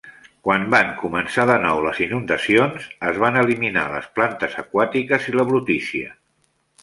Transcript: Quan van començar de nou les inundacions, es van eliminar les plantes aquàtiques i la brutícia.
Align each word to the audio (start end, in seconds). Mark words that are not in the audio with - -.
Quan 0.45 0.63
van 0.73 0.87
començar 1.01 1.43
de 1.49 1.57
nou 1.65 1.81
les 1.87 1.99
inundacions, 2.05 2.87
es 3.11 3.21
van 3.25 3.37
eliminar 3.43 3.83
les 3.91 4.09
plantes 4.19 4.55
aquàtiques 4.63 5.29
i 5.33 5.35
la 5.37 5.49
brutícia. 5.51 6.11